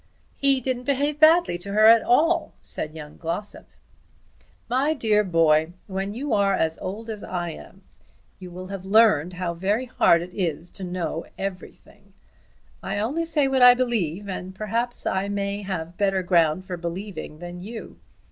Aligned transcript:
"He 0.35 0.59
didn't 0.61 0.85
behave 0.85 1.19
badly 1.19 1.59
at 1.63 2.01
all," 2.01 2.53
said 2.59 2.95
young 2.95 3.17
Glossop. 3.17 3.67
"My 4.67 4.95
dear 4.95 5.23
boy, 5.23 5.73
when 5.85 6.15
you 6.15 6.33
are 6.33 6.55
as 6.55 6.79
old 6.81 7.07
as 7.07 7.23
I 7.23 7.51
am, 7.51 7.83
you 8.39 8.49
will 8.49 8.69
have 8.69 8.83
learned 8.83 9.33
how 9.33 9.53
very 9.53 9.85
hard 9.85 10.23
it 10.23 10.33
is 10.33 10.71
to 10.71 10.83
know 10.83 11.27
everything. 11.37 12.13
I 12.81 12.97
only 12.97 13.25
say 13.25 13.47
what 13.47 13.61
I 13.61 13.75
believe, 13.75 14.27
and 14.27 14.55
perhaps 14.55 15.05
I 15.05 15.29
may 15.29 15.61
have 15.61 15.97
better 15.97 16.23
ground 16.23 16.65
for 16.65 16.77
believing 16.77 17.37
than 17.37 17.59
you. 17.61 17.99